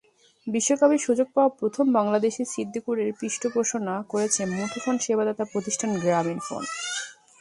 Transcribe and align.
বিশ্বকাপে 0.47 0.97
সুযোগ 0.97 1.27
পাওয়া 1.35 1.51
প্রথম 1.59 1.85
বাংলাদেশি 1.97 2.43
সিদ্দিকুরকে 2.45 3.13
পৃষ্ঠপোষণা 3.19 3.95
করছে 4.09 4.41
মুঠোফোন 4.51 4.95
সেবাদাতা 5.05 5.43
প্রতিষ্ঠান 5.51 5.89
গ্রামীণফোন। 6.03 6.63